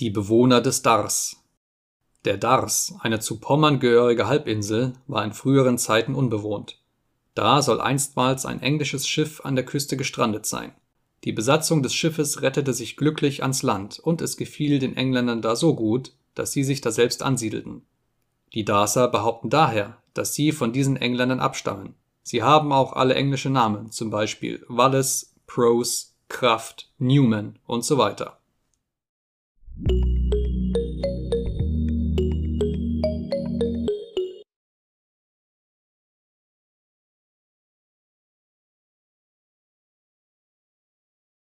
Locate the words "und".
13.98-14.22, 27.66-27.84